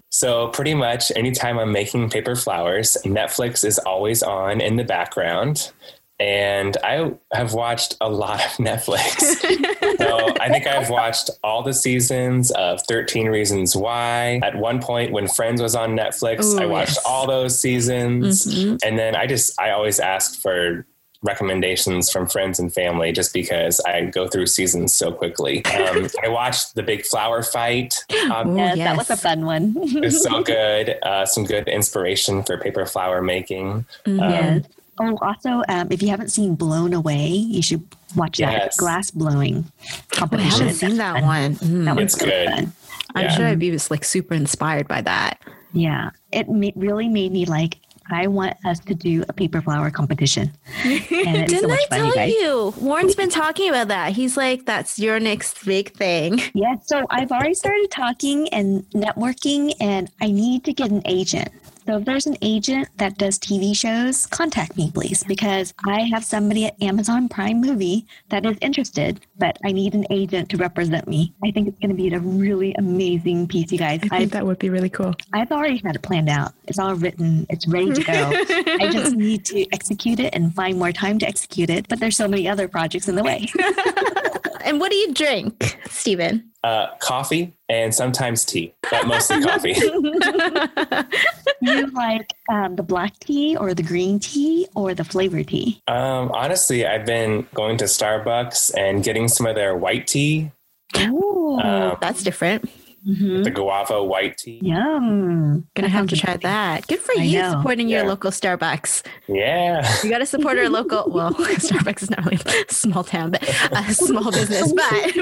[0.10, 5.72] so, pretty much anytime I'm making paper flowers, Netflix is always on in the background.
[6.20, 9.22] And I have watched a lot of Netflix.
[9.98, 14.40] so I think I've watched all the seasons of 13 Reasons Why.
[14.44, 17.06] At one point, when Friends was on Netflix, Ooh, I watched yes.
[17.08, 18.46] all those seasons.
[18.46, 18.76] Mm-hmm.
[18.84, 20.86] And then I just, I always ask for
[21.24, 25.64] recommendations from friends and family just because I go through seasons so quickly.
[25.66, 28.04] Um, I watched the big flower fight.
[28.32, 29.74] Um, yes, yes, that was a fun one.
[29.78, 30.98] it's so good.
[31.04, 33.86] Uh, some good inspiration for paper flower making.
[34.06, 34.20] Mm-hmm.
[34.20, 34.66] Um, yes.
[35.00, 37.84] Oh, also, um, if you haven't seen Blown Away, you should
[38.16, 38.76] watch yes.
[38.76, 39.72] that glass blowing
[40.10, 40.52] competition.
[40.52, 41.56] Oh, I haven't seen that one.
[41.56, 41.86] Mm.
[41.86, 42.50] That one's good.
[42.50, 42.74] Fun.
[43.16, 43.32] I'm yeah.
[43.32, 45.42] sure I'd be just like super inspired by that.
[45.74, 47.78] Yeah, it ma- really made me like
[48.12, 50.52] I want us to do a paper flower competition.
[50.84, 52.74] Didn't so I tell fun, you?
[52.80, 54.14] Warren's been talking about that.
[54.14, 56.40] He's like, that's your next big thing.
[56.54, 56.76] Yeah.
[56.84, 61.50] So I've already started talking and networking, and I need to get an agent.
[61.92, 66.24] So if there's an agent that does TV shows, contact me, please, because I have
[66.24, 71.06] somebody at Amazon Prime Movie that is interested, but I need an agent to represent
[71.06, 71.34] me.
[71.44, 74.00] I think it's going to be a really amazing piece, you guys.
[74.04, 75.14] I think I've, that would be really cool.
[75.34, 76.54] I've already had it planned out.
[76.64, 77.46] It's all written.
[77.50, 78.32] It's ready to go.
[78.80, 81.90] I just need to execute it and find more time to execute it.
[81.90, 83.50] But there's so many other projects in the way.
[84.64, 86.52] And what do you drink, Stephen?
[86.64, 89.74] Uh, coffee and sometimes tea, but mostly coffee.
[91.62, 95.82] you like um, the black tea or the green tea or the flavor tea?
[95.88, 100.52] Um, honestly, I've been going to Starbucks and getting some of their white tea.
[100.98, 102.70] Ooh, um, that's different.
[103.08, 103.44] Mm-hmm.
[103.44, 104.60] The guava white tea.
[104.64, 105.68] Yum.
[105.76, 106.86] Gonna have to try that.
[106.88, 107.52] Good for I you know.
[107.52, 108.00] supporting yeah.
[108.00, 109.04] your local Starbucks.
[109.28, 109.88] Yeah.
[110.04, 113.44] You got to support our local, well, Starbucks is not really a small town, but
[113.44, 114.72] a small business.
[114.72, 115.14] But,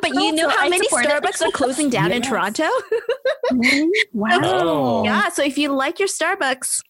[0.00, 2.16] but you know how many Starbucks are closing down yes.
[2.16, 2.68] in Toronto?
[3.52, 3.88] Mm-hmm.
[4.18, 4.40] wow.
[4.42, 5.04] Oh.
[5.04, 5.28] Yeah.
[5.28, 6.80] So if you like your Starbucks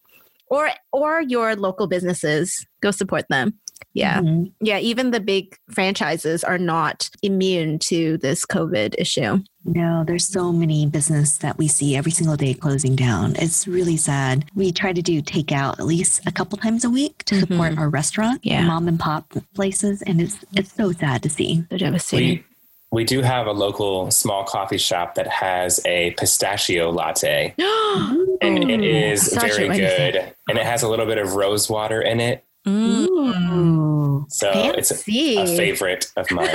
[0.49, 3.59] or or your local businesses, go support them.
[3.93, 4.21] Yeah.
[4.21, 4.45] Mm-hmm.
[4.61, 4.79] Yeah.
[4.79, 9.41] Even the big franchises are not immune to this COVID issue.
[9.65, 13.37] No, there's so many business that we see every single day closing down.
[13.37, 14.47] It's really sad.
[14.55, 17.53] We try to do takeout at least a couple times a week to mm-hmm.
[17.53, 18.65] support our restaurant, yeah.
[18.65, 21.65] mom and pop places, and it's it's so sad to see.
[21.71, 22.29] So devastating.
[22.29, 22.45] We,
[22.93, 27.55] we do have a local small coffee shop that has a pistachio latte.
[27.59, 30.35] and it is very good.
[30.49, 32.45] And it has a little bit of rose water in it.
[32.67, 34.31] Mm.
[34.31, 34.79] So Fancy.
[34.79, 36.49] it's a, a, favorite of mine.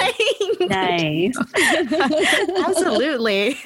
[0.62, 1.36] nice.
[2.66, 3.58] Absolutely.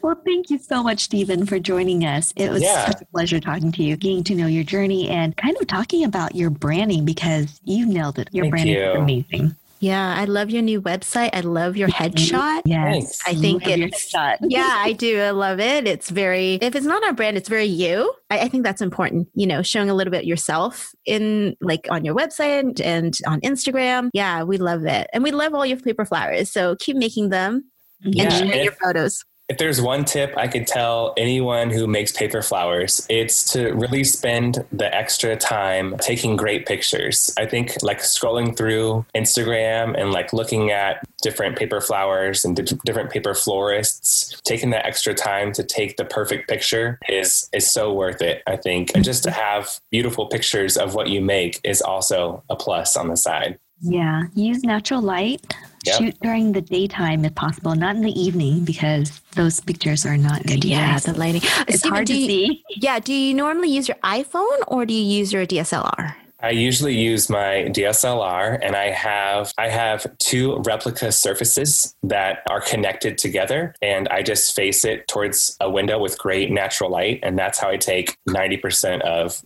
[0.00, 2.32] well, thank you so much, Stephen, for joining us.
[2.36, 2.86] It was yeah.
[2.86, 6.04] such a pleasure talking to you, getting to know your journey, and kind of talking
[6.04, 8.28] about your branding because you nailed it.
[8.32, 8.90] Your thank branding you.
[8.90, 9.56] is amazing.
[9.80, 11.30] Yeah, I love your new website.
[11.32, 12.62] I love your headshot.
[12.64, 13.20] Yes.
[13.26, 14.12] I think it's
[14.42, 15.20] Yeah, I do.
[15.20, 15.86] I love it.
[15.86, 18.12] It's very if it's not our brand, it's very you.
[18.30, 22.04] I, I, think that's important, you know, showing a little bit yourself in like on
[22.04, 24.10] your website and on Instagram.
[24.12, 25.08] Yeah, we love it.
[25.12, 26.50] And we love all your paper flowers.
[26.50, 27.70] So keep making them
[28.00, 32.12] yeah, and share your photos if there's one tip I could tell anyone who makes
[32.12, 37.32] paper flowers, it's to really spend the extra time taking great pictures.
[37.38, 43.10] I think like scrolling through Instagram and like looking at different paper flowers and different
[43.10, 48.20] paper florists, taking that extra time to take the perfect picture is is so worth
[48.20, 48.90] it, I think.
[48.94, 53.08] And just to have beautiful pictures of what you make is also a plus on
[53.08, 53.58] the side.
[53.80, 55.54] Yeah, use natural light.
[55.84, 55.98] Yep.
[55.98, 60.44] Shoot during the daytime if possible, not in the evening because those pictures are not
[60.44, 60.64] good.
[60.64, 61.42] Yeah, the lighting.
[61.68, 62.64] It's Steven, hard to you, see.
[62.76, 66.14] Yeah, do you normally use your iPhone or do you use your DSLR?
[66.40, 72.60] I usually use my DSLR and I have I have two replica surfaces that are
[72.60, 77.36] connected together and I just face it towards a window with great natural light and
[77.36, 79.42] that's how I take 90% of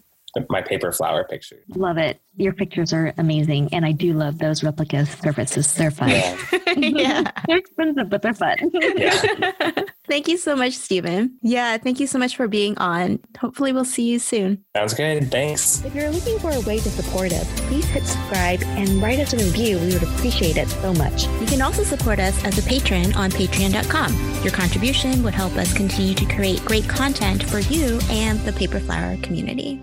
[0.48, 1.64] my paper flower pictures.
[1.68, 2.20] Love it.
[2.36, 3.68] Your pictures are amazing.
[3.72, 5.72] And I do love those replica surfaces.
[5.74, 6.10] They're fun.
[6.10, 6.36] Yeah.
[6.76, 7.30] yeah.
[7.46, 8.56] they're expensive, but they're fun.
[8.72, 9.72] yeah.
[10.08, 11.38] thank you so much, Stephen.
[11.42, 13.20] Yeah, thank you so much for being on.
[13.38, 14.64] Hopefully we'll see you soon.
[14.74, 15.30] Sounds good.
[15.30, 15.84] Thanks.
[15.84, 19.34] If you're looking for a way to support us, please hit subscribe and write us
[19.34, 19.78] a review.
[19.78, 21.24] We would appreciate it so much.
[21.40, 24.42] You can also support us as a patron on patreon.com.
[24.42, 28.80] Your contribution would help us continue to create great content for you and the paper
[28.80, 29.80] flower community.